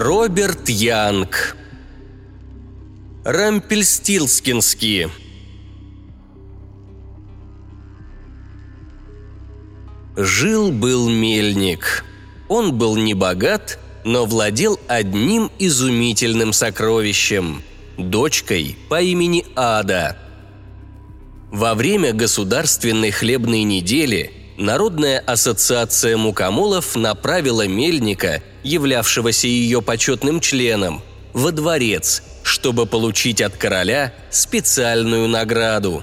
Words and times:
Роберт 0.00 0.68
Янг 0.68 1.56
Рампельстилскинский 3.24 5.08
Жил-был 10.16 11.08
мельник. 11.08 12.04
Он 12.48 12.78
был 12.78 12.94
не 12.94 13.14
богат, 13.14 13.80
но 14.04 14.24
владел 14.24 14.78
одним 14.86 15.50
изумительным 15.58 16.52
сокровищем– 16.52 17.64
дочкой 17.98 18.76
по 18.88 19.02
имени 19.02 19.46
Ада. 19.56 20.16
Во 21.50 21.74
время 21.74 22.12
государственной 22.12 23.10
хлебной 23.10 23.64
недели 23.64 24.37
Народная 24.58 25.20
ассоциация 25.20 26.16
мукомолов 26.16 26.96
направила 26.96 27.68
мельника, 27.68 28.42
являвшегося 28.64 29.46
ее 29.46 29.80
почетным 29.82 30.40
членом, 30.40 31.00
во 31.32 31.52
дворец, 31.52 32.24
чтобы 32.42 32.84
получить 32.84 33.40
от 33.40 33.56
короля 33.56 34.12
специальную 34.30 35.28
награду. 35.28 36.02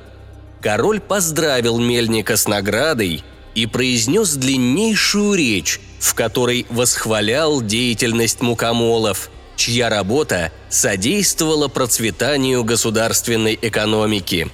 Король 0.62 1.02
поздравил 1.02 1.80
мельника 1.80 2.38
с 2.38 2.48
наградой 2.48 3.26
и 3.56 3.66
произнес 3.66 4.36
длиннейшую 4.36 5.34
речь, 5.34 5.82
в 6.00 6.14
которой 6.14 6.66
восхвалял 6.70 7.62
деятельность 7.62 8.40
мукомолов, 8.40 9.32
чья 9.58 9.90
работа 9.90 10.54
содействовала 10.70 11.68
процветанию 11.68 12.64
государственной 12.64 13.60
экономики. 13.62 14.50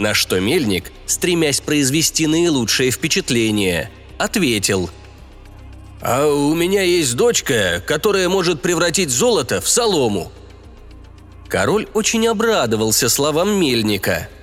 На 0.00 0.14
что 0.14 0.40
Мельник, 0.40 0.90
стремясь 1.06 1.60
произвести 1.60 2.26
наилучшее 2.26 2.90
впечатление, 2.90 3.90
ответил 4.18 4.90
«А 6.00 6.26
у 6.26 6.54
меня 6.54 6.82
есть 6.82 7.14
дочка, 7.14 7.80
которая 7.86 8.28
может 8.28 8.62
превратить 8.62 9.10
золото 9.10 9.60
в 9.60 9.68
солому». 9.68 10.32
Король 11.48 11.86
очень 11.94 12.26
обрадовался 12.26 13.08
словам 13.08 13.60
Мельника– 13.60 14.28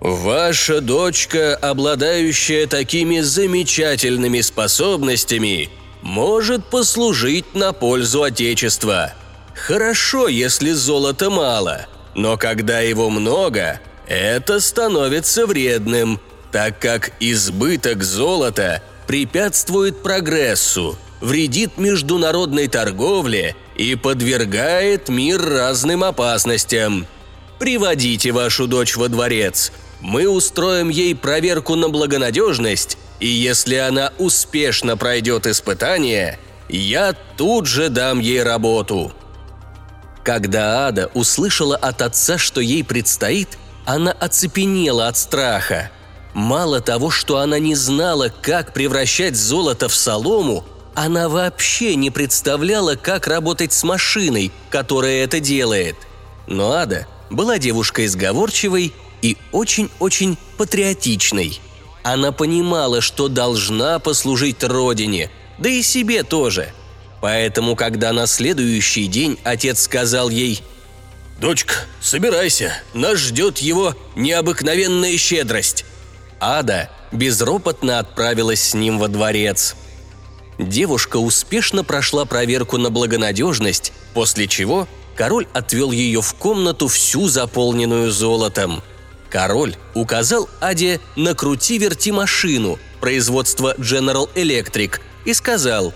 Ваша 0.00 0.80
дочка, 0.80 1.56
обладающая 1.56 2.66
такими 2.66 3.20
замечательными 3.20 4.40
способностями, 4.42 5.70
может 6.02 6.66
послужить 6.66 7.54
на 7.54 7.72
пользу 7.72 8.22
Отечества. 8.22 9.14
Хорошо, 9.54 10.28
если 10.28 10.72
золота 10.72 11.30
мало, 11.30 11.86
но 12.14 12.36
когда 12.36 12.80
его 12.80 13.08
много, 13.08 13.80
это 14.06 14.60
становится 14.60 15.46
вредным, 15.46 16.20
так 16.52 16.78
как 16.78 17.12
избыток 17.20 18.02
золота 18.02 18.82
препятствует 19.06 20.02
прогрессу, 20.02 20.96
вредит 21.20 21.78
международной 21.78 22.68
торговле 22.68 23.56
и 23.76 23.94
подвергает 23.94 25.08
мир 25.08 25.42
разным 25.42 26.04
опасностям. 26.04 27.06
Приводите 27.58 28.32
вашу 28.32 28.66
дочь 28.66 28.96
во 28.96 29.08
дворец– 29.08 29.72
мы 30.00 30.28
устроим 30.28 30.88
ей 30.88 31.14
проверку 31.14 31.74
на 31.74 31.88
благонадежность, 31.88 32.98
и 33.18 33.26
если 33.26 33.76
она 33.76 34.12
успешно 34.18 34.96
пройдет 34.96 35.46
испытание, 35.46 36.38
я 36.68 37.14
тут 37.36 37.66
же 37.66 37.88
дам 37.88 38.18
ей 38.20 38.42
работу». 38.42 39.12
Когда 40.22 40.88
Ада 40.88 41.08
услышала 41.14 41.76
от 41.76 42.02
отца, 42.02 42.36
что 42.36 42.60
ей 42.60 42.82
предстоит, 42.82 43.58
она 43.86 44.12
оцепенела 44.12 45.08
от 45.08 45.16
страха. 45.16 45.90
Мало 46.34 46.80
того, 46.80 47.10
что 47.10 47.38
она 47.38 47.58
не 47.58 47.74
знала, 47.74 48.28
как 48.28 48.74
превращать 48.74 49.36
золото 49.36 49.88
в 49.88 49.94
солому, 49.94 50.64
она 50.94 51.28
вообще 51.28 51.94
не 51.94 52.10
представляла, 52.10 52.96
как 52.96 53.26
работать 53.26 53.72
с 53.72 53.84
машиной, 53.84 54.50
которая 54.70 55.24
это 55.24 55.40
делает. 55.40 55.96
Но 56.46 56.72
Ада 56.72 57.06
была 57.30 57.58
девушкой 57.58 58.06
сговорчивой 58.08 58.92
и 59.22 59.36
очень-очень 59.52 60.36
патриотичной. 60.58 61.60
Она 62.02 62.32
понимала, 62.32 63.00
что 63.00 63.28
должна 63.28 63.98
послужить 63.98 64.62
родине, 64.62 65.30
да 65.58 65.68
и 65.68 65.82
себе 65.82 66.22
тоже. 66.22 66.72
Поэтому, 67.20 67.76
когда 67.76 68.12
на 68.12 68.26
следующий 68.26 69.06
день 69.06 69.38
отец 69.42 69.82
сказал 69.82 70.28
ей 70.28 70.62
«Дочка, 71.38 71.74
собирайся, 72.00 72.72
нас 72.94 73.18
ждет 73.18 73.58
его 73.58 73.94
необыкновенная 74.14 75.16
щедрость», 75.18 75.84
Ада 76.40 76.90
безропотно 77.12 77.98
отправилась 77.98 78.62
с 78.62 78.74
ним 78.74 78.98
во 78.98 79.08
дворец. 79.08 79.74
Девушка 80.58 81.16
успешно 81.18 81.84
прошла 81.84 82.24
проверку 82.24 82.78
на 82.78 82.90
благонадежность, 82.90 83.92
после 84.14 84.48
чего 84.48 84.88
король 85.14 85.46
отвел 85.52 85.92
ее 85.92 86.22
в 86.22 86.34
комнату 86.34 86.88
всю 86.88 87.28
заполненную 87.28 88.10
золотом– 88.10 88.82
Король 89.30 89.76
указал 89.94 90.48
Аде 90.60 91.00
на 91.16 91.34
крути-верти 91.34 92.12
машину 92.12 92.78
производства 93.00 93.74
General 93.78 94.28
Electric 94.34 95.00
и 95.24 95.34
сказал 95.34 95.92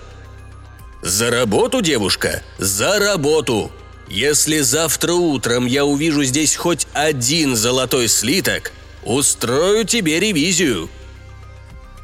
«За 1.02 1.30
работу, 1.30 1.80
девушка, 1.80 2.42
за 2.58 2.98
работу! 2.98 3.70
Если 4.10 4.60
завтра 4.60 5.12
утром 5.14 5.66
я 5.66 5.84
увижу 5.84 6.24
здесь 6.24 6.56
хоть 6.56 6.86
один 6.92 7.56
золотой 7.56 8.08
слиток, 8.08 8.72
устрою 9.04 9.84
тебе 9.84 10.20
ревизию». 10.20 10.90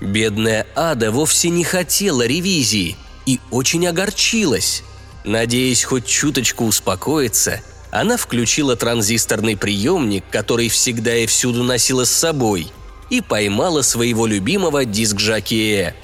Бедная 0.01 0.67
Ада 0.75 1.11
вовсе 1.11 1.49
не 1.49 1.65
хотела 1.65 2.27
ревизии 2.27 2.97
и 3.27 3.41
очень 3.51 3.87
огорчилась. 3.87 4.83
Надеясь 5.25 5.85
хоть 5.85 6.07
чуточку 6.07 6.65
успокоиться– 6.65 7.61
она 7.97 8.19
включила 8.19 8.77
транзисторный 8.77 9.57
приемник, 9.57 10.25
который 10.31 10.69
всегда 10.69 11.17
и 11.17 11.25
всюду 11.27 11.63
носила 11.63 12.05
с 12.05 12.11
собой, 12.11 12.69
и 13.09 13.23
поймала 13.23 13.81
своего 13.81 14.27
любимого 14.27 14.85
диск-жокея. 14.85 15.97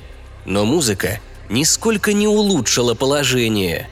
Но 0.46 0.64
музыка 0.64 1.20
нисколько 1.50 2.14
не 2.14 2.26
улучшила 2.26 2.94
положение. 2.94 3.90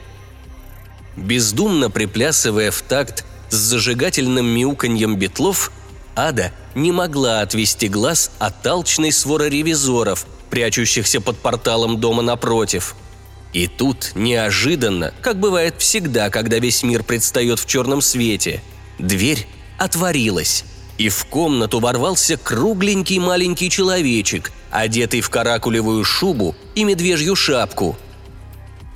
Бездумно 1.21 1.89
приплясывая 1.89 2.71
в 2.71 2.81
такт 2.81 3.23
с 3.49 3.55
зажигательным 3.55 4.45
мяуканьем 4.45 5.15
битлов, 5.15 5.71
Ада 6.15 6.51
не 6.75 6.91
могла 6.91 7.41
отвести 7.41 7.87
глаз 7.87 8.31
от 8.39 8.61
толчной 8.61 9.11
своры 9.11 9.49
ревизоров, 9.49 10.25
прячущихся 10.49 11.21
под 11.21 11.37
порталом 11.37 11.99
дома 11.99 12.21
напротив– 12.21 12.95
и 13.53 13.67
тут, 13.67 14.11
неожиданно, 14.15 15.13
как 15.21 15.39
бывает 15.39 15.75
всегда, 15.77 16.29
когда 16.29 16.59
весь 16.59 16.83
мир 16.83 17.03
предстает 17.03 17.59
в 17.59 17.65
черном 17.65 18.01
свете, 18.01 18.61
дверь 18.97 19.45
отворилась, 19.77 20.63
и 20.97 21.09
в 21.09 21.25
комнату 21.25 21.79
ворвался 21.79 22.37
кругленький 22.37 23.19
маленький 23.19 23.69
человечек, 23.69 24.51
одетый 24.69 25.21
в 25.21 25.29
каракулевую 25.29 26.03
шубу 26.05 26.55
и 26.75 26.83
медвежью 26.85 27.35
шапку. 27.35 27.97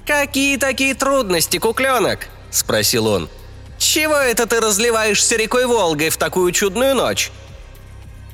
«Какие 0.05 0.57
такие 0.57 0.93
трудности, 0.93 1.57
кукленок?»– 1.57 2.27
спросил 2.51 3.07
он. 3.07 3.27
«Чего 3.79 4.15
это 4.15 4.45
ты 4.45 4.59
разливаешься 4.59 5.35
рекой 5.35 5.65
Волгой 5.65 6.09
в 6.09 6.17
такую 6.17 6.51
чудную 6.51 6.93
ночь?» 6.93 7.31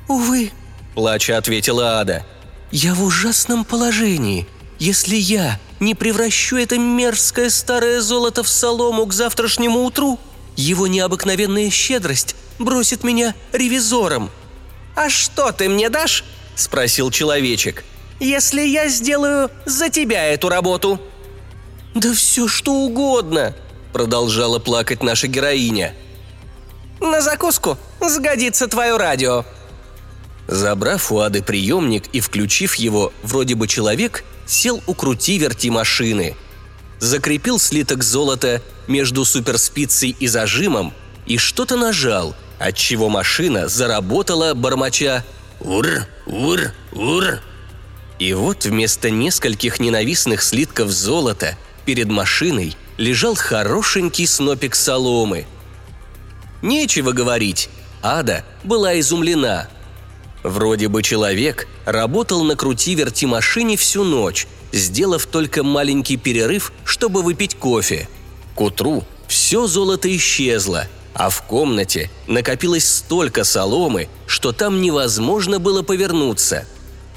«Увы»,– 0.06 0.52
плача 0.94 1.38
ответила 1.38 2.00
Ада,– 2.00 2.26
«я 2.70 2.94
в 2.94 3.02
ужасном 3.02 3.64
положении. 3.64 4.46
Если 4.78 5.16
я 5.16 5.58
не 5.80 5.94
превращу 5.94 6.56
это 6.56 6.78
мерзкое 6.78 7.48
старое 7.48 8.00
золото 8.00 8.42
в 8.42 8.48
солому 8.48 9.06
к 9.06 9.14
завтрашнему 9.14 9.84
утру, 9.84 10.18
его 10.56 10.86
необыкновенная 10.86 11.70
щедрость 11.70 12.36
бросит 12.58 13.02
меня 13.02 13.34
ревизором». 13.52 14.30
«А 14.94 15.08
что 15.08 15.52
ты 15.52 15.70
мне 15.70 15.88
дашь?»– 15.88 16.24
спросил 16.54 17.10
человечек. 17.10 17.82
«Если 18.20 18.60
я 18.60 18.88
сделаю 18.88 19.50
за 19.64 19.88
тебя 19.88 20.26
эту 20.26 20.50
работу?» 20.50 21.00
«Да 21.94 22.12
все 22.14 22.48
что 22.48 22.72
угодно»,– 22.72 23.54
продолжала 23.92 24.58
плакать 24.58 25.02
наша 25.02 25.28
героиня. 25.28 25.94
«На 27.00 27.20
закуску 27.20 27.78
сгодится 28.00 28.68
твое 28.68 28.96
радио», 28.96 29.44
Забрав 30.48 31.12
у 31.12 31.20
Ады 31.20 31.42
приемник 31.42 32.08
и 32.12 32.20
включив 32.20 32.74
его, 32.74 33.12
вроде 33.22 33.54
бы 33.54 33.68
человек 33.68 34.24
сел 34.46 34.82
у 34.86 34.94
крути-верти 34.94 35.70
машины. 35.70 36.36
Закрепил 36.98 37.58
слиток 37.58 38.02
золота 38.02 38.60
между 38.86 39.24
суперспицей 39.24 40.16
и 40.18 40.26
зажимом 40.26 40.92
и 41.26 41.38
что-то 41.38 41.76
нажал, 41.76 42.34
отчего 42.58 43.08
машина 43.08 43.68
заработала, 43.68 44.54
бормоча 44.54 45.24
«Ур! 45.60 46.06
Ур! 46.26 46.72
Ур!». 46.92 47.40
И 48.18 48.34
вот 48.34 48.64
вместо 48.64 49.10
нескольких 49.10 49.80
ненавистных 49.80 50.42
слитков 50.42 50.90
золота 50.90 51.56
перед 51.84 52.08
машиной 52.08 52.76
лежал 52.96 53.34
хорошенький 53.34 54.26
снопик 54.26 54.74
соломы. 54.74 55.46
Нечего 56.62 57.12
говорить, 57.12 57.68
Ада 58.02 58.44
была 58.64 58.98
изумлена– 58.98 59.68
Вроде 60.42 60.88
бы 60.88 61.02
человек, 61.02 61.68
работал 61.84 62.42
на 62.44 62.56
крути-верти 62.56 63.26
машине 63.26 63.76
всю 63.76 64.02
ночь, 64.02 64.46
сделав 64.72 65.26
только 65.26 65.62
маленький 65.62 66.16
перерыв, 66.16 66.72
чтобы 66.84 67.22
выпить 67.22 67.54
кофе. 67.54 68.08
К 68.56 68.60
утру 68.62 69.04
все 69.28 69.66
золото 69.66 70.14
исчезло, 70.14 70.88
а 71.14 71.30
в 71.30 71.42
комнате 71.42 72.10
накопилось 72.26 72.88
столько 72.88 73.44
соломы, 73.44 74.08
что 74.26 74.52
там 74.52 74.80
невозможно 74.80 75.60
было 75.60 75.82
повернуться. 75.82 76.66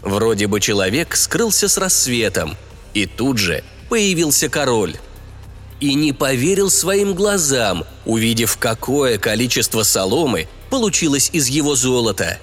Вроде 0.02 0.46
бы 0.46 0.60
человек 0.60 1.16
скрылся 1.16 1.68
с 1.68 1.78
рассветом, 1.78 2.56
и 2.94 3.08
тут 3.08 3.40
же 3.40 3.64
появился 3.90 4.50
король. 4.50 4.98
И 5.80 5.94
не 5.94 6.14
поверил 6.14 6.70
своим 6.70 7.14
глазам, 7.14 7.86
увидев, 8.06 8.58
какое 8.58 9.18
количество 9.18 9.84
соломы 9.84 10.48
получилось 10.70 11.30
из 11.34 11.48
его 11.48 11.76
золота. 11.76 12.40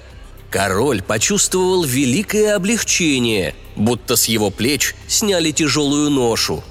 Король 0.49 1.01
почувствовал 1.01 1.83
великое 1.83 2.55
облегчение, 2.55 3.55
будто 3.75 4.15
с 4.15 4.25
его 4.25 4.51
плеч 4.51 4.95
сняли 5.07 5.49
тяжелую 5.51 6.11
ношу. 6.11 6.63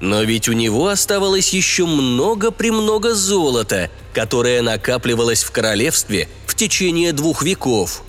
Но 0.00 0.22
ведь 0.22 0.48
у 0.48 0.52
него 0.52 0.88
оставалось 0.88 1.52
еще 1.52 1.86
много-премного 1.86 3.14
золота, 3.14 3.90
которое 4.12 4.62
накапливалось 4.62 5.44
в 5.44 5.50
королевстве 5.50 6.28
в 6.46 6.54
течение 6.54 7.12
двух 7.12 7.42
веков. 7.42 8.02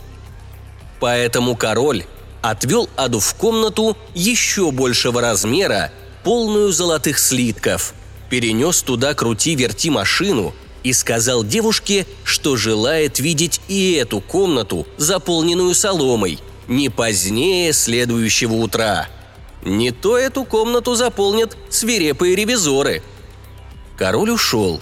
Поэтому 0.99 1.55
король 1.55 2.05
отвел 2.49 2.89
Аду 2.95 3.19
в 3.19 3.33
комнату 3.35 3.97
еще 4.13 4.71
большего 4.71 5.21
размера, 5.21 5.91
полную 6.23 6.71
золотых 6.71 7.19
слитков, 7.19 7.93
перенес 8.29 8.81
туда 8.81 9.13
крути-верти 9.13 9.89
машину 9.89 10.53
и 10.83 10.93
сказал 10.93 11.43
девушке, 11.43 12.05
что 12.23 12.55
желает 12.55 13.19
видеть 13.19 13.59
и 13.67 13.93
эту 13.93 14.21
комнату, 14.21 14.87
заполненную 14.97 15.73
соломой, 15.73 16.39
не 16.67 16.89
позднее 16.89 17.73
следующего 17.73 18.53
утра. 18.53 19.07
Не 19.63 19.91
то 19.91 20.17
эту 20.17 20.45
комнату 20.45 20.95
заполнят 20.95 21.57
свирепые 21.69 22.35
ревизоры. 22.35 23.03
Король 23.97 24.29
ушел. 24.29 24.79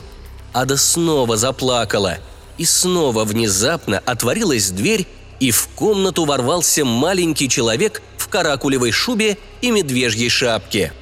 Ада 0.54 0.78
снова 0.78 1.38
заплакала, 1.38 2.18
и 2.58 2.66
снова 2.66 3.24
внезапно 3.26 4.00
отворилась 4.06 4.70
дверь, 4.70 5.08
и 5.40 5.52
в 5.52 5.68
комнату 5.70 6.26
ворвался 6.26 6.86
маленький 6.86 7.50
человек 7.50 8.02
в 8.18 8.28
каракулевой 8.28 8.92
шубе 8.92 9.38
и 9.62 9.72
медвежьей 9.72 10.30
шапке. 10.30 10.94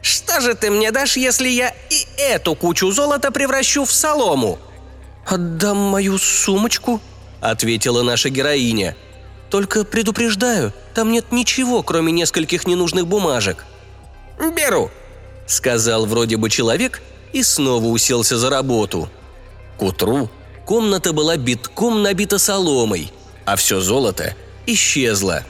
«Что 0.00 0.40
же 0.40 0.54
ты 0.54 0.70
мне 0.70 0.92
дашь, 0.92 1.16
если 1.16 1.48
я 1.48 1.74
и 1.90 2.06
эту 2.18 2.54
кучу 2.54 2.90
золота 2.90 3.30
превращу 3.30 3.84
в 3.84 3.92
солому?» 3.92 4.58
«Отдам 5.26 5.76
мою 5.76 6.18
сумочку»,— 6.18 7.00
ответила 7.40 8.02
наша 8.02 8.30
героиня. 8.30 8.96
«Только 9.50 9.84
предупреждаю, 9.84 10.72
там 10.94 11.10
нет 11.10 11.32
ничего, 11.32 11.82
кроме 11.82 12.12
нескольких 12.12 12.66
ненужных 12.66 13.06
бумажек». 13.06 13.64
«Беру»,— 14.38 14.90
сказал 15.46 16.06
вроде 16.06 16.36
бы 16.36 16.48
человек 16.48 17.02
и 17.32 17.42
снова 17.42 17.86
уселся 17.86 18.38
за 18.38 18.50
работу. 18.50 19.08
К 19.78 19.82
утру 19.82 20.30
комната 20.64 21.12
была 21.12 21.36
битком 21.36 22.02
набита 22.02 22.38
соломой, 22.38 23.12
а 23.48 23.56
все 23.56 23.80
золото 23.80 24.34
исчезло. 24.66 25.42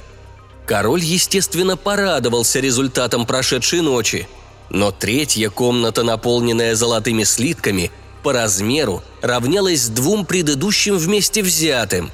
Король, 0.67 1.03
естественно, 1.03 1.77
порадовался 1.77 2.61
результатом 2.61 3.27
прошедшей 3.27 3.81
ночи. 3.81 4.29
Но 4.71 4.93
третья 4.93 5.51
комната, 5.51 6.05
наполненная 6.05 6.77
золотыми 6.77 7.25
слитками, 7.25 7.91
по 8.23 8.33
размеру 8.33 9.03
равнялась 9.21 9.89
двум 9.89 10.25
предыдущим 10.27 10.97
вместе 10.97 11.43
взятым. 11.43 12.13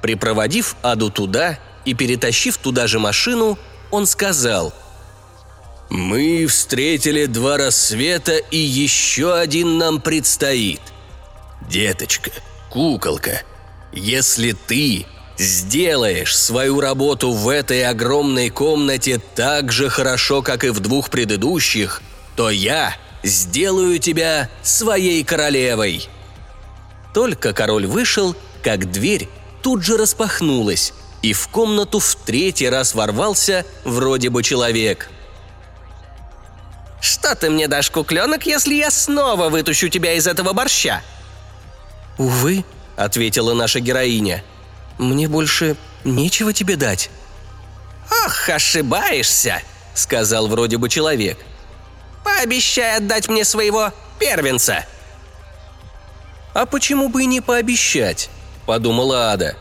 Припроводив 0.00 0.74
Аду 0.80 1.10
туда 1.10 1.58
и 1.84 1.92
перетащив 1.92 2.56
туда 2.56 2.86
же 2.86 2.98
машину, 2.98 3.58
он 3.90 4.06
сказал 4.06 4.72
«Мы 5.90 6.46
встретили 6.46 7.26
два 7.26 7.58
рассвета, 7.58 8.36
и 8.36 8.56
еще 8.56 9.34
один 9.34 9.76
нам 9.76 10.00
предстоит. 10.00 10.80
Деточка, 11.68 12.30
куколка, 12.70 13.42
если 13.92 14.52
ты 14.52 15.04
сделаешь 15.38 16.36
свою 16.36 16.80
работу 16.80 17.32
в 17.32 17.48
этой 17.48 17.84
огромной 17.84 18.50
комнате 18.50 19.20
так 19.34 19.72
же 19.72 19.88
хорошо, 19.88 20.42
как 20.42 20.64
и 20.64 20.70
в 20.70 20.80
двух 20.80 21.10
предыдущих, 21.10 22.02
то 22.34 22.50
я 22.50 22.94
сделаю 23.22 23.98
тебя 23.98 24.48
своей 24.62 25.24
королевой». 25.24 26.08
Только 27.14 27.54
король 27.54 27.86
вышел, 27.86 28.36
как 28.62 28.90
дверь 28.90 29.28
тут 29.62 29.82
же 29.82 29.96
распахнулась, 29.96 30.92
и 31.22 31.32
в 31.32 31.48
комнату 31.48 31.98
в 31.98 32.14
третий 32.14 32.68
раз 32.68 32.94
ворвался 32.94 33.64
вроде 33.84 34.28
бы 34.28 34.42
человек. 34.42 35.08
«Что 37.00 37.34
ты 37.34 37.48
мне 37.48 37.68
дашь, 37.68 37.90
кукленок, 37.90 38.44
если 38.44 38.74
я 38.74 38.90
снова 38.90 39.48
вытащу 39.48 39.88
тебя 39.88 40.12
из 40.12 40.26
этого 40.26 40.52
борща?» 40.52 41.02
«Увы»,— 42.18 42.64
ответила 42.96 43.54
наша 43.54 43.80
героиня— 43.80 44.44
мне 44.98 45.28
больше 45.28 45.76
нечего 46.04 46.52
тебе 46.52 46.76
дать». 46.76 47.10
«Ох, 48.24 48.48
ошибаешься»,— 48.48 49.62
сказал 49.94 50.48
вроде 50.48 50.78
бы 50.78 50.88
человек. 50.88 51.38
«Пообещай 52.24 52.96
отдать 52.96 53.28
мне 53.28 53.44
своего 53.44 53.92
первенца». 54.18 54.84
«А 56.54 56.66
почему 56.66 57.08
бы 57.08 57.24
и 57.24 57.26
не 57.26 57.40
пообещать?»– 57.40 58.30
подумала 58.66 59.32
Ада. 59.32 59.56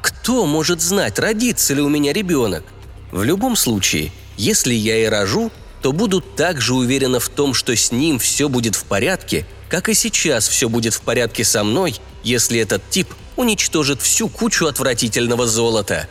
«Кто 0.00 0.46
может 0.46 0.80
знать, 0.80 1.18
родится 1.18 1.74
ли 1.74 1.82
у 1.82 1.88
меня 1.88 2.12
ребенок? 2.12 2.64
В 3.12 3.22
любом 3.22 3.56
случае, 3.56 4.12
если 4.36 4.72
я 4.72 4.96
и 4.98 5.06
рожу, 5.06 5.50
то 5.82 5.92
буду 5.92 6.20
так 6.20 6.60
же 6.60 6.74
уверена 6.74 7.20
в 7.20 7.28
том, 7.28 7.54
что 7.54 7.76
с 7.76 7.92
ним 7.92 8.18
все 8.18 8.48
будет 8.48 8.76
в 8.76 8.84
порядке, 8.84 9.46
как 9.68 9.88
и 9.88 9.94
сейчас 9.94 10.48
все 10.48 10.68
будет 10.68 10.94
в 10.94 11.02
порядке 11.02 11.44
со 11.44 11.62
мной, 11.62 12.00
если 12.22 12.60
этот 12.60 12.88
тип 12.90 13.08
уничтожит 13.38 14.02
всю 14.02 14.28
кучу 14.28 14.66
отвратительного 14.66 15.46
золота. 15.46 16.08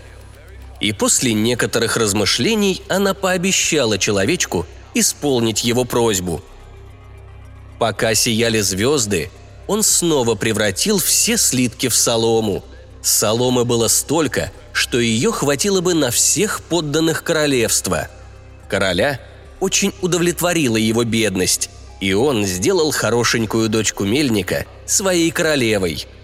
И 0.79 0.93
после 0.93 1.33
некоторых 1.33 1.97
размышлений 1.97 2.81
она 2.87 3.13
пообещала 3.13 3.97
человечку 3.97 4.65
исполнить 4.93 5.65
его 5.65 5.83
просьбу. 5.83 6.41
Пока 7.79 8.15
сияли 8.15 8.61
звезды, 8.61 9.29
он 9.67 9.83
снова 9.83 10.35
превратил 10.35 10.99
все 10.99 11.35
слитки 11.37 11.89
в 11.89 11.95
солому. 11.95 12.63
Соломы 13.01 13.65
было 13.65 13.89
столько, 13.89 14.51
что 14.71 14.97
ее 14.97 15.33
хватило 15.33 15.81
бы 15.81 15.93
на 15.93 16.11
всех 16.11 16.61
подданных 16.61 17.23
королевства. 17.23 18.07
Короля 18.69 19.19
очень 19.59 19.93
удовлетворила 20.01 20.77
его 20.77 21.03
бедность, 21.03 21.69
и 21.99 22.13
он 22.13 22.45
сделал 22.45 22.91
хорошенькую 22.91 23.67
дочку 23.67 24.05
мельника 24.05 24.65
своей 24.85 25.29
королевой– 25.29 26.07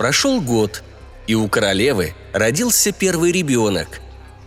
Прошел 0.00 0.40
год, 0.40 0.82
и 1.26 1.34
у 1.34 1.46
королевы 1.46 2.14
родился 2.32 2.90
первый 2.90 3.32
ребенок. 3.32 4.00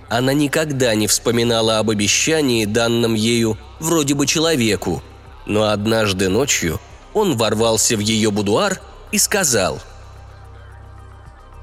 Она 0.10 0.34
никогда 0.34 0.96
не 0.96 1.06
вспоминала 1.06 1.78
об 1.78 1.92
обещании, 1.92 2.66
данном 2.66 3.14
ею 3.14 3.60
вроде 3.80 4.16
бы 4.16 4.26
человеку, 4.26 5.04
но 5.46 5.70
однажды 5.70 6.28
ночью 6.28 6.82
он 7.14 7.38
ворвался 7.38 7.96
в 7.96 8.00
ее 8.00 8.32
будуар 8.32 8.82
и 9.12 9.20
сказал 9.20 9.80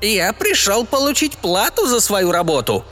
«Я 0.00 0.32
пришел 0.34 0.86
получить 0.86 1.36
плату 1.38 1.88
за 1.88 1.98
свою 1.98 2.30
работу», 2.30 2.84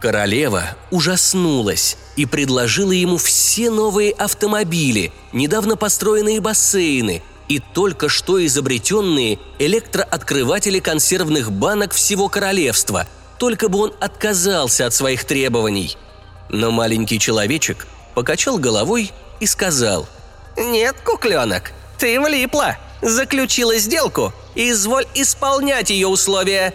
Королева 0.00 0.64
ужаснулась 0.90 1.98
и 2.16 2.24
предложила 2.24 2.92
ему 2.92 3.18
все 3.18 3.68
новые 3.68 4.12
автомобили, 4.12 5.12
недавно 5.34 5.76
построенные 5.76 6.40
бассейны, 6.40 7.22
и 7.48 7.60
только 7.60 8.08
что 8.08 8.44
изобретенные 8.44 9.38
электрооткрыватели 9.58 10.80
консервных 10.80 11.52
банок 11.52 11.92
всего 11.94 12.28
королевства, 12.28 13.06
только 13.38 13.68
бы 13.68 13.78
он 13.78 13.94
отказался 14.00 14.86
от 14.86 14.94
своих 14.94 15.24
требований. 15.24 15.96
Но 16.48 16.70
маленький 16.70 17.18
человечек 17.18 17.86
покачал 18.14 18.58
головой 18.58 19.12
и 19.40 19.46
сказал 19.46 20.06
«Нет, 20.56 20.96
кукленок, 21.04 21.72
ты 21.98 22.20
влипла, 22.20 22.76
заключила 23.02 23.76
сделку, 23.76 24.32
и 24.54 24.70
изволь 24.70 25.06
исполнять 25.14 25.90
ее 25.90 26.08
условия. 26.08 26.72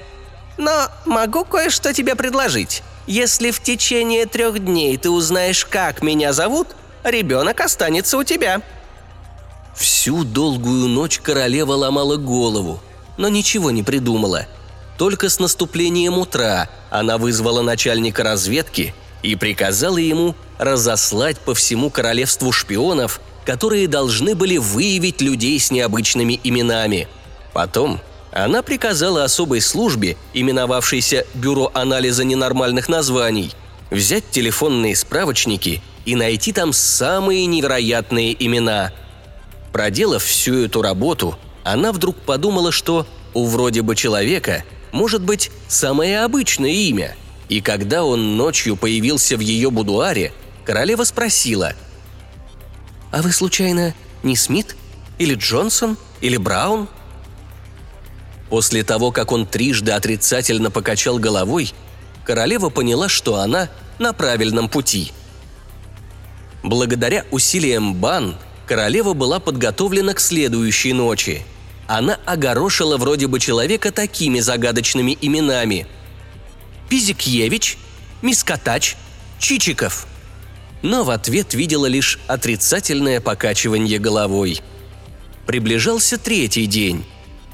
Но 0.57 0.87
могу 1.05 1.45
кое-что 1.45 1.93
тебе 1.93 2.15
предложить. 2.15 2.83
Если 3.07 3.51
в 3.51 3.61
течение 3.61 4.27
трех 4.27 4.59
дней 4.63 4.95
ты 4.97 5.09
узнаешь, 5.09 5.65
как 5.65 6.03
меня 6.03 6.33
зовут, 6.33 6.67
ребенок 7.03 7.59
останется 7.59 8.17
у 8.17 8.23
тебя». 8.23 8.61
Всю 9.81 10.23
долгую 10.23 10.87
ночь 10.89 11.17
королева 11.17 11.73
ломала 11.73 12.17
голову, 12.17 12.79
но 13.17 13.29
ничего 13.29 13.71
не 13.71 13.81
придумала. 13.81 14.45
Только 14.95 15.27
с 15.27 15.39
наступлением 15.39 16.19
утра 16.19 16.69
она 16.91 17.17
вызвала 17.17 17.63
начальника 17.63 18.21
разведки 18.21 18.93
и 19.23 19.35
приказала 19.35 19.97
ему 19.97 20.35
разослать 20.59 21.39
по 21.39 21.55
всему 21.55 21.89
королевству 21.89 22.51
шпионов, 22.51 23.21
которые 23.43 23.87
должны 23.87 24.35
были 24.35 24.57
выявить 24.57 25.19
людей 25.19 25.59
с 25.59 25.71
необычными 25.71 26.39
именами. 26.43 27.07
Потом 27.51 27.99
Она 28.31 28.61
приказала 28.61 29.23
особой 29.23 29.61
службе, 29.61 30.15
именовавшейся 30.33 31.25
Бюро 31.33 31.71
анализа 31.73 32.23
ненормальных 32.23 32.87
названий, 32.87 33.51
взять 33.89 34.29
телефонные 34.29 34.95
справочники 34.95 35.81
и 36.05 36.15
найти 36.15 36.53
там 36.53 36.71
самые 36.71 37.47
невероятные 37.47 38.35
имена. 38.45 38.91
Проделав 39.71 40.23
всю 40.23 40.65
эту 40.65 40.81
работу, 40.81 41.37
она 41.63 41.91
вдруг 41.91 42.17
подумала, 42.17 42.71
что 42.71 43.07
у 43.33 43.45
вроде 43.45 43.81
бы 43.81 43.95
человека 43.95 44.63
может 44.91 45.21
быть 45.21 45.51
самое 45.67 46.21
обычное 46.23 46.71
имя. 46.71 47.15
И 47.49 47.61
когда 47.61 48.03
он 48.03 48.37
ночью 48.37 48.75
появился 48.75 49.37
в 49.37 49.39
ее 49.39 49.71
будуаре, 49.71 50.33
королева 50.65 51.03
спросила 51.03 51.73
«А 53.11 53.21
вы 53.21 53.31
случайно 53.31 53.93
не 54.23 54.35
Смит? 54.35 54.75
Или 55.17 55.35
Джонсон? 55.35 55.97
Или 56.21 56.37
Браун?» 56.37 56.87
После 58.49 58.83
того, 58.83 59.11
как 59.11 59.31
он 59.31 59.45
трижды 59.45 59.91
отрицательно 59.91 60.71
покачал 60.71 61.19
головой, 61.19 61.73
королева 62.25 62.69
поняла, 62.69 63.07
что 63.07 63.37
она 63.37 63.69
на 63.97 64.11
правильном 64.13 64.67
пути. 64.67 65.13
Благодаря 66.63 67.25
усилиям 67.31 67.95
Бан 67.95 68.35
королева 68.71 69.11
была 69.11 69.41
подготовлена 69.41 70.13
к 70.13 70.21
следующей 70.21 70.93
ночи. 70.93 71.43
Она 71.87 72.17
огорошила 72.25 72.95
вроде 72.95 73.27
бы 73.27 73.37
человека 73.37 73.91
такими 73.91 74.39
загадочными 74.39 75.17
именами. 75.19 75.87
Пизикьевич, 76.87 77.77
Мискотач, 78.21 78.95
Чичиков. 79.39 80.07
Но 80.83 81.03
в 81.03 81.09
ответ 81.09 81.53
видела 81.53 81.85
лишь 81.85 82.17
отрицательное 82.27 83.19
покачивание 83.19 83.99
головой. 83.99 84.61
Приближался 85.45 86.17
третий 86.17 86.65
день. 86.65 87.03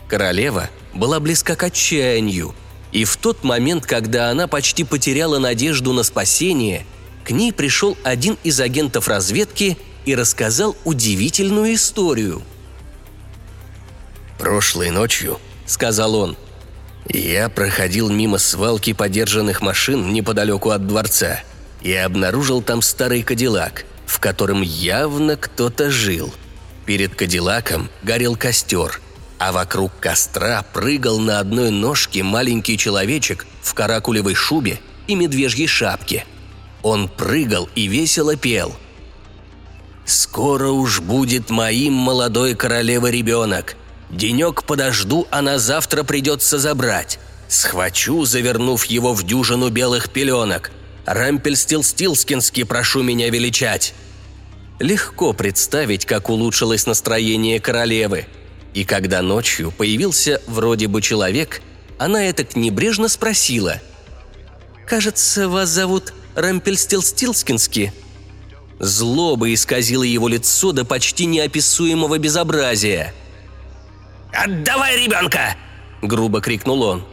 Королева 0.07 0.69
была 0.93 1.19
близка 1.19 1.55
к 1.55 1.63
отчаянию– 1.63 2.53
и 2.91 3.05
в 3.05 3.17
тот 3.17 3.43
момент, 3.43 3.85
когда 3.87 4.29
она 4.29 4.47
почти 4.47 4.83
потеряла 4.83 5.39
надежду 5.39 5.93
на 5.93 6.03
спасение, 6.03 6.85
к 7.25 7.31
ней 7.31 7.51
пришел 7.51 7.97
один 8.03 8.37
из 8.43 8.61
агентов 8.61 9.09
разведки 9.09 9.77
и 10.07 10.15
рассказал 10.15 10.75
удивительную 10.85 11.75
историю. 11.75 12.41
«Прошлой 14.39 14.89
ночью»,— 14.89 15.39
сказал 15.65 16.15
он,— 16.15 16.37
«я 17.09 17.49
проходил 17.49 18.09
мимо 18.09 18.37
свалки 18.37 18.93
подержанных 18.93 19.61
машин 19.61 20.13
неподалеку 20.13 20.71
от 20.71 20.87
дворца 20.87 21.41
и 21.81 21.93
обнаружил 21.93 22.61
там 22.61 22.81
старый 22.81 23.21
кадиллак, 23.21 23.85
в 24.05 24.19
котором 24.19 24.61
явно 24.61 25.35
кто-то 25.37 25.91
жил. 25.91 26.33
Перед 26.85 27.13
кадиллаком 27.15 27.89
горел 28.01 28.35
костер— 28.35 29.01
а 29.39 29.51
вокруг 29.51 29.91
костра 29.99 30.63
прыгал 30.73 31.19
на 31.19 31.39
одной 31.39 31.69
ножке 31.69 32.23
маленький 32.23 32.77
человечек 32.77 33.45
в 33.61 33.73
каракулевой 33.73 34.33
шубе 34.33 34.79
и 35.07 35.15
медвежьей 35.15 35.67
шапке. 35.67 36.25
Он 36.81 37.07
прыгал 37.07 37.69
и 37.75 37.87
весело 37.87 38.35
пел. 38.35 38.75
«Скоро 40.07 40.69
уж 40.69 41.01
будет 41.01 41.51
моим 41.51 41.93
молодой 41.93 42.55
королева 42.55 43.11
ребенок. 43.11 43.75
Денек 44.09 44.63
подожду, 44.63 45.27
а 45.29 45.43
на 45.43 45.59
завтра 45.59 46.03
придется 46.03 46.57
забрать. 46.57 47.19
Схвачу, 47.47 48.25
завернув 48.25 48.85
его 48.85 49.13
в 49.13 49.23
дюжину 49.23 49.69
белых 49.69 50.09
пеленок. 50.09 50.71
Рампельстилстилскински 51.05 52.63
прошу 52.63 53.03
меня 53.03 53.29
величать». 53.29 53.93
Легко 54.79 55.33
представить, 55.33 56.05
как 56.05 56.29
улучшилось 56.29 56.87
настроение 56.87 57.59
королевы– 57.59 58.25
и 58.77 58.83
когда 58.83 59.23
ночью 59.23 59.71
появился 59.71 60.39
вроде 60.45 60.87
бы 60.87 61.01
человек, 61.01 61.63
она 61.97 62.23
это 62.23 62.45
небрежно 62.53 63.07
спросила. 63.07 63.81
«Кажется, 64.85 65.49
вас 65.49 65.69
зовут 65.69 66.13
Рампельстилстилскински?» 66.35 67.91
Злоба 68.79 69.53
исказила 69.53 70.03
его 70.03 70.27
лицо 70.27 70.71
до 70.71 70.85
почти 70.85 71.25
неописуемого 71.25 72.17
безобразия. 72.19 73.13
«Отдавай 74.31 75.03
ребенка!»– 75.03 75.55
грубо 76.01 76.41
крикнул 76.41 76.83
он. 76.83 77.05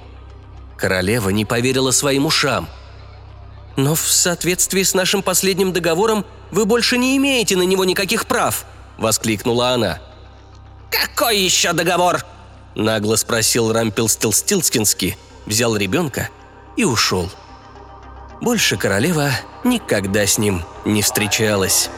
Королева 0.77 1.31
не 1.31 1.45
поверила 1.45 1.91
своим 1.91 2.27
ушам. 2.27 2.69
«Но 3.77 3.95
в 3.95 4.01
соответствии 4.01 4.83
с 4.83 4.95
нашим 4.95 5.23
последним 5.23 5.73
договором 5.73 6.25
вы 6.51 6.67
больше 6.67 6.99
не 6.99 7.17
имеете 7.17 7.57
на 7.57 7.63
него 7.63 7.85
никаких 7.85 8.27
прав!»– 8.27 8.67
воскликнула 8.99 9.71
она.– 9.71 10.01
«Какой 10.95 11.39
еще 11.39 11.73
договор?»– 11.73 12.25
нагло 12.75 13.17
спросил 13.17 13.73
Рампелстилстилскинский, 13.73 15.17
взял 15.47 15.77
ребенка 15.77 16.29
и 16.77 16.85
ушел. 16.85 17.31
Больше 18.41 18.77
королева 18.77 19.31
никогда 19.65 20.27
с 20.27 20.39
ним 20.39 20.63
не 20.85 21.03
встречалась. 21.03 21.91